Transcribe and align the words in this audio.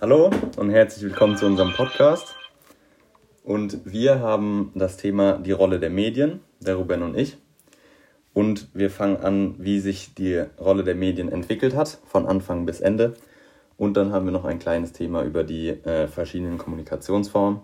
Hallo 0.00 0.30
und 0.56 0.70
herzlich 0.70 1.04
willkommen 1.04 1.36
zu 1.36 1.44
unserem 1.44 1.74
Podcast. 1.74 2.34
Und 3.44 3.84
wir 3.84 4.20
haben 4.20 4.72
das 4.74 4.96
Thema 4.96 5.36
die 5.36 5.52
Rolle 5.52 5.78
der 5.78 5.90
Medien, 5.90 6.42
der 6.58 6.76
Ruben 6.76 7.02
und 7.02 7.18
ich. 7.18 7.36
Und 8.32 8.74
wir 8.74 8.88
fangen 8.88 9.18
an, 9.18 9.56
wie 9.58 9.78
sich 9.78 10.14
die 10.14 10.38
Rolle 10.58 10.84
der 10.84 10.94
Medien 10.94 11.30
entwickelt 11.30 11.76
hat, 11.76 12.00
von 12.06 12.26
Anfang 12.26 12.64
bis 12.64 12.80
Ende. 12.80 13.14
Und 13.76 13.98
dann 13.98 14.10
haben 14.10 14.24
wir 14.24 14.32
noch 14.32 14.46
ein 14.46 14.58
kleines 14.58 14.94
Thema 14.94 15.22
über 15.22 15.44
die 15.44 15.68
äh, 15.68 16.08
verschiedenen 16.08 16.56
Kommunikationsformen. 16.56 17.60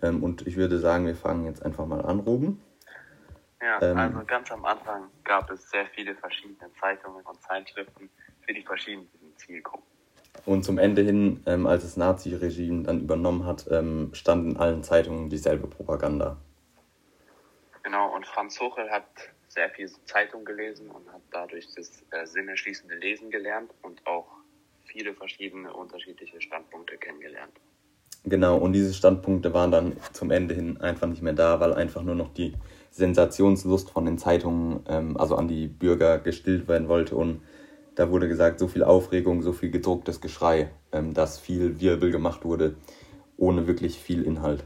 Ähm, 0.00 0.22
und 0.22 0.46
ich 0.46 0.56
würde 0.56 0.78
sagen, 0.78 1.06
wir 1.06 1.16
fangen 1.16 1.44
jetzt 1.44 1.66
einfach 1.66 1.86
mal 1.86 2.02
an, 2.02 2.20
Ruben. 2.20 2.62
Ja, 3.60 3.82
ähm, 3.82 3.98
also 3.98 4.20
ganz 4.24 4.52
am 4.52 4.64
Anfang 4.64 5.10
gab 5.24 5.50
es 5.50 5.68
sehr 5.70 5.86
viele 5.86 6.14
verschiedene 6.14 6.70
Zeitungen 6.78 7.24
und 7.24 7.42
Zeitschriften 7.42 8.10
für 8.42 8.54
die 8.54 8.62
verschiedenen 8.62 9.08
Zielgruppen. 9.34 9.97
Und 10.44 10.64
zum 10.64 10.78
Ende 10.78 11.02
hin, 11.02 11.42
ähm, 11.46 11.66
als 11.66 11.82
das 11.82 11.96
Nazi-Regime 11.96 12.84
dann 12.84 13.00
übernommen 13.00 13.44
hat, 13.44 13.66
ähm, 13.70 14.10
stand 14.14 14.50
in 14.50 14.56
allen 14.56 14.82
Zeitungen 14.82 15.28
dieselbe 15.28 15.66
Propaganda. 15.66 16.38
Genau, 17.82 18.14
und 18.14 18.26
Franz 18.26 18.60
Hochel 18.60 18.90
hat 18.90 19.06
sehr 19.48 19.70
viel 19.70 19.90
Zeitung 20.04 20.44
gelesen 20.44 20.90
und 20.90 21.10
hat 21.12 21.22
dadurch 21.30 21.66
das 21.74 22.02
äh, 22.10 22.26
sinnerschließende 22.26 22.94
Lesen 22.96 23.30
gelernt 23.30 23.72
und 23.82 24.06
auch 24.06 24.26
viele 24.84 25.14
verschiedene 25.14 25.72
unterschiedliche 25.72 26.40
Standpunkte 26.40 26.96
kennengelernt. 26.96 27.52
Genau, 28.24 28.56
und 28.58 28.72
diese 28.72 28.92
Standpunkte 28.92 29.54
waren 29.54 29.70
dann 29.70 29.96
zum 30.12 30.30
Ende 30.30 30.54
hin 30.54 30.80
einfach 30.80 31.06
nicht 31.06 31.22
mehr 31.22 31.32
da, 31.32 31.60
weil 31.60 31.72
einfach 31.72 32.02
nur 32.02 32.14
noch 32.14 32.32
die 32.34 32.54
Sensationslust 32.90 33.90
von 33.90 34.04
den 34.04 34.18
Zeitungen, 34.18 34.84
ähm, 34.88 35.16
also 35.16 35.36
an 35.36 35.48
die 35.48 35.68
Bürger 35.68 36.18
gestillt 36.18 36.68
werden 36.68 36.88
wollte. 36.88 37.16
Und 37.16 37.42
da 37.98 38.10
wurde 38.10 38.28
gesagt, 38.28 38.60
so 38.60 38.68
viel 38.68 38.84
Aufregung, 38.84 39.42
so 39.42 39.52
viel 39.52 39.72
gedrucktes 39.72 40.20
Geschrei, 40.20 40.70
ähm, 40.92 41.14
dass 41.14 41.40
viel 41.40 41.80
Wirbel 41.80 42.12
gemacht 42.12 42.44
wurde, 42.44 42.76
ohne 43.36 43.66
wirklich 43.66 43.98
viel 43.98 44.22
Inhalt. 44.22 44.64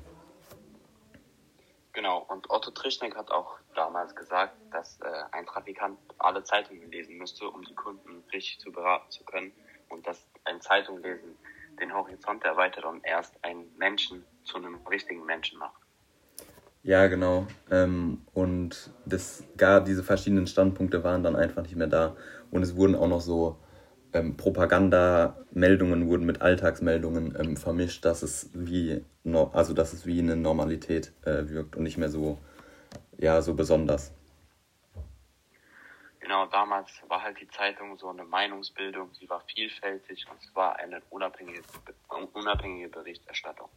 Genau, 1.94 2.27
und 2.28 2.50
Otto 2.50 2.70
Trischneck 2.72 3.16
hat 3.16 3.30
auch 3.30 3.58
damals 3.74 4.14
gesagt, 4.14 4.55
dass 4.70 5.00
äh, 5.00 5.06
ein 5.33 5.47
Trafikant 5.47 5.98
alle 6.19 6.44
Zeitungen 6.44 6.91
lesen 6.91 7.16
müsste, 7.16 7.48
um 7.48 7.62
die 7.62 7.74
Kunden 7.74 8.22
richtig 8.34 8.61
zu 8.61 8.70
beraten 8.70 9.11
zu 9.11 9.24
können. 9.24 9.52
Und 9.89 10.06
dass 10.06 10.27
ein 10.44 10.61
Zeitunglesen 10.61 11.36
den 11.80 11.94
Horizont 11.94 12.44
erweitert 12.44 12.84
und 12.84 13.02
erst 13.05 13.42
einen 13.42 13.74
Menschen 13.78 14.27
zu 14.44 14.58
einem 14.58 14.86
richtigen 14.86 15.24
Menschen 15.24 15.58
macht. 15.58 15.80
Ja, 16.84 17.06
genau. 17.06 17.47
Ähm, 17.70 18.22
und 18.34 18.91
das, 19.06 19.44
gar 19.56 19.83
diese 19.83 20.02
verschiedenen 20.02 20.47
Standpunkte 20.47 21.05
waren 21.05 21.22
dann 21.22 21.36
einfach 21.36 21.62
nicht 21.62 21.77
mehr 21.77 21.86
da. 21.86 22.16
Und 22.50 22.62
es 22.62 22.77
wurden 22.77 22.97
auch 22.97 23.08
noch 23.08 23.20
so 23.20 23.58
ähm, 24.12 24.36
Propagandameldungen 24.36 26.08
wurden 26.08 26.27
mit 26.27 26.42
Alltagsmeldungen 26.42 27.36
ähm, 27.39 27.56
vermischt, 27.56 28.05
dass 28.05 28.22
es 28.22 28.50
wie 28.52 29.05
no, 29.24 29.50
also 29.55 29.74
dass 29.74 29.92
es 29.92 30.06
wie 30.06 30.19
eine 30.19 30.36
Normalität 30.36 31.12
äh, 31.24 31.48
wirkt 31.48 31.77
und 31.77 31.84
nicht 31.84 31.98
mehr 31.98 32.11
so 32.11 32.39
ja 33.17 33.41
so 33.42 33.55
besonders. 33.55 34.12
Genau, 36.20 36.46
damals 36.46 36.91
war 37.08 37.22
halt 37.22 37.41
die 37.41 37.48
Zeitung 37.48 37.96
so 37.98 38.08
eine 38.08 38.24
Meinungsbildung, 38.24 39.12
sie 39.14 39.28
war 39.28 39.42
vielfältig 39.55 40.27
und 40.30 40.42
es 40.42 40.55
war 40.55 40.77
eine 40.77 41.02
unabhängige, 41.11 41.62
unabhängige 42.33 42.89
Berichterstattung. 42.89 43.69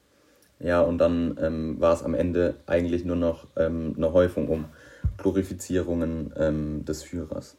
Ja, 0.60 0.82
und 0.82 0.98
dann 0.98 1.38
ähm, 1.42 1.80
war 1.80 1.94
es 1.94 2.04
am 2.04 2.14
Ende 2.14 2.56
eigentlich 2.66 3.06
nur 3.06 3.18
noch 3.18 3.48
ähm, 3.58 3.94
eine 3.98 4.14
Häufung 4.14 4.48
um 4.48 4.66
Glorifizierungen 5.18 6.34
ähm, 6.38 6.86
des 6.86 7.04
Führers. 7.04 7.58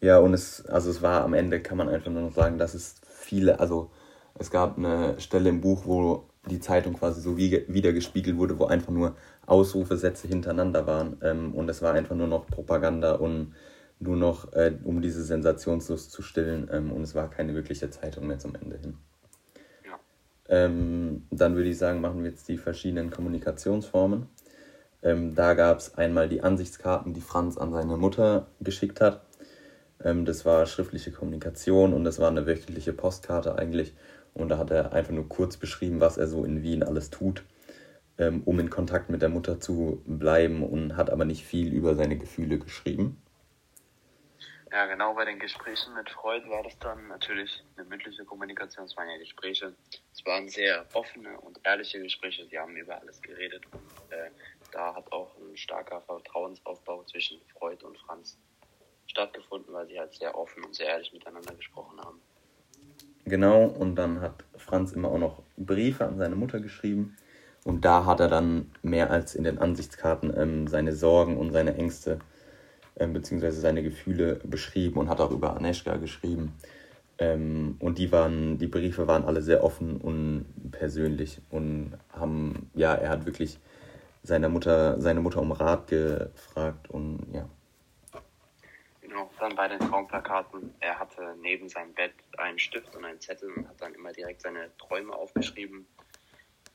Ja, 0.00 0.18
und 0.18 0.34
es, 0.34 0.66
also 0.66 0.90
es 0.90 1.02
war 1.02 1.22
am 1.24 1.34
Ende, 1.34 1.60
kann 1.60 1.78
man 1.78 1.88
einfach 1.88 2.10
nur 2.10 2.22
noch 2.22 2.32
sagen, 2.32 2.58
dass 2.58 2.74
es 2.74 2.96
viele, 3.08 3.60
also 3.60 3.90
es 4.34 4.50
gab 4.50 4.78
eine 4.78 5.20
Stelle 5.20 5.48
im 5.48 5.60
Buch, 5.60 5.82
wo 5.86 6.24
die 6.50 6.60
Zeitung 6.60 6.94
quasi 6.94 7.20
so 7.20 7.36
wie, 7.36 7.64
wiedergespiegelt 7.68 8.36
wurde, 8.36 8.58
wo 8.58 8.64
einfach 8.64 8.90
nur 8.90 9.14
Ausrufesätze 9.46 10.26
hintereinander 10.26 10.86
waren. 10.86 11.18
Ähm, 11.22 11.54
und 11.54 11.68
es 11.68 11.82
war 11.82 11.94
einfach 11.94 12.16
nur 12.16 12.26
noch 12.26 12.46
Propaganda 12.46 13.14
und 13.14 13.54
nur 14.00 14.16
noch, 14.16 14.52
äh, 14.54 14.74
um 14.82 15.00
diese 15.02 15.22
Sensationslust 15.22 16.10
zu 16.10 16.22
stillen. 16.22 16.68
Ähm, 16.72 16.92
und 16.92 17.02
es 17.02 17.14
war 17.14 17.30
keine 17.30 17.54
wirkliche 17.54 17.90
Zeitung 17.90 18.26
mehr 18.26 18.38
zum 18.38 18.54
Ende 18.56 18.78
hin. 18.78 18.98
Ähm, 20.52 21.22
dann 21.30 21.56
würde 21.56 21.70
ich 21.70 21.78
sagen, 21.78 22.02
machen 22.02 22.22
wir 22.22 22.30
jetzt 22.30 22.46
die 22.46 22.58
verschiedenen 22.58 23.10
Kommunikationsformen. 23.10 24.26
Ähm, 25.02 25.34
da 25.34 25.54
gab 25.54 25.78
es 25.78 25.94
einmal 25.94 26.28
die 26.28 26.42
Ansichtskarten, 26.42 27.14
die 27.14 27.22
Franz 27.22 27.56
an 27.56 27.72
seine 27.72 27.96
Mutter 27.96 28.48
geschickt 28.60 29.00
hat. 29.00 29.22
Ähm, 30.04 30.26
das 30.26 30.44
war 30.44 30.66
schriftliche 30.66 31.10
Kommunikation 31.10 31.94
und 31.94 32.04
das 32.04 32.18
war 32.18 32.28
eine 32.28 32.46
wöchentliche 32.46 32.92
Postkarte 32.92 33.56
eigentlich. 33.56 33.94
Und 34.34 34.50
da 34.50 34.58
hat 34.58 34.70
er 34.70 34.92
einfach 34.92 35.14
nur 35.14 35.26
kurz 35.26 35.56
beschrieben, 35.56 36.00
was 36.00 36.18
er 36.18 36.26
so 36.26 36.44
in 36.44 36.62
Wien 36.62 36.82
alles 36.82 37.08
tut, 37.08 37.44
ähm, 38.18 38.42
um 38.44 38.60
in 38.60 38.68
Kontakt 38.68 39.08
mit 39.08 39.22
der 39.22 39.30
Mutter 39.30 39.58
zu 39.58 40.02
bleiben 40.04 40.62
und 40.62 40.98
hat 40.98 41.08
aber 41.08 41.24
nicht 41.24 41.46
viel 41.46 41.72
über 41.72 41.94
seine 41.94 42.18
Gefühle 42.18 42.58
geschrieben. 42.58 43.21
Ja, 44.72 44.86
genau 44.86 45.12
bei 45.12 45.26
den 45.26 45.38
Gesprächen 45.38 45.92
mit 45.92 46.08
Freud 46.08 46.48
war 46.48 46.62
das 46.62 46.78
dann 46.78 47.06
natürlich 47.08 47.62
eine 47.76 47.86
mündliche 47.86 48.24
Kommunikation. 48.24 48.86
Es 48.86 48.96
waren 48.96 49.10
ja 49.10 49.18
Gespräche. 49.18 49.74
Es 50.14 50.24
waren 50.24 50.48
sehr 50.48 50.86
offene 50.94 51.38
und 51.40 51.60
ehrliche 51.62 52.00
Gespräche. 52.00 52.46
Sie 52.46 52.58
haben 52.58 52.74
über 52.74 52.98
alles 52.98 53.20
geredet. 53.20 53.66
Und 53.70 53.82
äh, 54.16 54.30
da 54.72 54.94
hat 54.94 55.12
auch 55.12 55.36
ein 55.36 55.54
starker 55.58 56.00
Vertrauensaufbau 56.00 57.04
zwischen 57.04 57.38
Freud 57.58 57.84
und 57.84 57.98
Franz 57.98 58.38
stattgefunden, 59.08 59.74
weil 59.74 59.86
sie 59.88 59.98
halt 59.98 60.14
sehr 60.14 60.34
offen 60.34 60.64
und 60.64 60.74
sehr 60.74 60.86
ehrlich 60.86 61.12
miteinander 61.12 61.54
gesprochen 61.54 62.00
haben. 62.00 62.22
Genau, 63.26 63.66
und 63.66 63.96
dann 63.96 64.22
hat 64.22 64.42
Franz 64.56 64.92
immer 64.92 65.10
auch 65.10 65.18
noch 65.18 65.42
Briefe 65.58 66.06
an 66.06 66.16
seine 66.16 66.34
Mutter 66.34 66.60
geschrieben. 66.60 67.18
Und 67.64 67.84
da 67.84 68.06
hat 68.06 68.20
er 68.20 68.28
dann 68.28 68.72
mehr 68.80 69.10
als 69.10 69.34
in 69.34 69.44
den 69.44 69.58
Ansichtskarten 69.58 70.32
ähm, 70.34 70.66
seine 70.66 70.94
Sorgen 70.94 71.36
und 71.36 71.52
seine 71.52 71.74
Ängste 71.74 72.20
ähm, 72.98 73.12
beziehungsweise 73.12 73.60
seine 73.60 73.82
Gefühle 73.82 74.40
beschrieben 74.44 74.98
und 74.98 75.08
hat 75.08 75.20
auch 75.20 75.30
über 75.30 75.56
Aneschka 75.56 75.96
geschrieben. 75.96 76.54
Ähm, 77.18 77.76
und 77.78 77.98
die 77.98 78.10
waren, 78.10 78.58
die 78.58 78.66
Briefe 78.66 79.06
waren 79.06 79.24
alle 79.24 79.42
sehr 79.42 79.62
offen 79.62 79.96
und 79.98 80.46
persönlich 80.72 81.40
und 81.50 81.98
haben, 82.12 82.70
ja, 82.74 82.94
er 82.94 83.10
hat 83.10 83.26
wirklich 83.26 83.58
seiner 84.22 84.48
Mutter, 84.48 85.00
seine 85.00 85.20
Mutter 85.20 85.40
um 85.40 85.52
Rat 85.52 85.88
gefragt 85.88 86.90
und 86.90 87.26
ja. 87.32 87.48
Genau, 89.00 89.30
dann 89.38 89.54
bei 89.54 89.68
den 89.68 89.80
Traumplakaten. 89.80 90.74
Er 90.80 90.98
hatte 90.98 91.34
neben 91.40 91.68
seinem 91.68 91.92
Bett 91.92 92.14
einen 92.38 92.58
Stift 92.58 92.96
und 92.96 93.04
einen 93.04 93.20
Zettel 93.20 93.50
und 93.52 93.68
hat 93.68 93.80
dann 93.80 93.94
immer 93.94 94.12
direkt 94.12 94.42
seine 94.42 94.70
Träume 94.78 95.14
aufgeschrieben. 95.14 95.86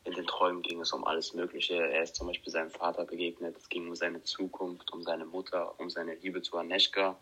In 0.07 0.13
den 0.13 0.25
Träumen 0.25 0.62
ging 0.62 0.79
es 0.79 0.94
um 0.94 1.03
alles 1.03 1.34
Mögliche. 1.34 1.75
Er 1.75 2.01
ist 2.01 2.16
zum 2.16 2.28
Beispiel 2.28 2.50
seinem 2.50 2.72
Vater 2.72 3.03
begegnet. 3.03 3.57
Es 3.57 3.68
ging 3.68 3.90
um 3.90 3.95
seine 3.95 4.23
Zukunft, 4.23 4.94
um 4.94 5.03
seine 5.03 5.25
Mutter, 5.25 5.78
um 5.81 5.90
seine 5.90 6.16
Liebe 6.16 6.41
zu 6.41 6.57
Aneschka. 6.57 7.18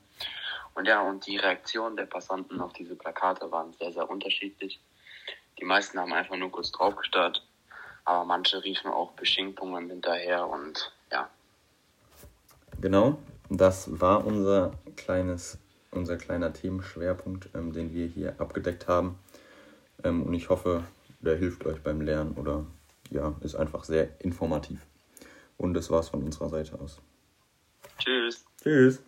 Und 0.76 0.88
ja, 0.88 1.02
und 1.02 1.26
die 1.26 1.38
Reaktionen 1.38 1.98
der 1.98 2.06
Passanten 2.06 2.62
auf 2.62 2.74
diese 2.74 2.96
Plakate 2.96 3.52
waren 3.52 3.74
sehr, 3.74 3.92
sehr 3.92 4.08
unterschiedlich. 4.08 4.80
Die 5.58 5.66
meisten 5.66 6.00
haben 6.00 6.14
einfach 6.14 6.38
nur 6.38 6.52
kurz 6.52 6.72
draufgestarrt, 6.72 7.44
aber 8.04 8.24
manche 8.24 8.64
riefen 8.64 8.92
auch 8.92 9.14
Beschimpfungen 9.14 9.90
hinterher 9.90 10.48
und 10.48 10.94
ja. 11.12 11.28
Genau, 12.82 13.18
das 13.50 14.00
war 14.00 14.24
unser 14.24 14.74
kleines, 14.96 15.58
unser 15.90 16.18
kleiner 16.18 16.54
Themenschwerpunkt, 16.54 17.50
ähm, 17.56 17.74
den 17.74 17.96
wir 17.96 18.06
hier 18.06 18.40
abgedeckt 18.40 18.88
haben. 18.88 19.18
Ähm, 20.04 20.22
und 20.22 20.36
ich 20.36 20.50
hoffe, 20.50 20.84
der 21.22 21.36
hilft 21.36 21.66
euch 21.66 21.82
beim 21.82 22.02
Lernen 22.02 22.34
oder 22.34 22.66
ja, 23.10 23.36
ist 23.42 23.56
einfach 23.56 23.84
sehr 23.84 24.10
informativ. 24.20 24.86
Und 25.58 25.74
das 25.74 25.90
war's 25.90 26.10
von 26.10 26.24
unserer 26.24 26.50
Seite 26.50 26.80
aus. 26.80 27.02
Tschüss. 28.00 28.46
Tschüss. 28.62 29.02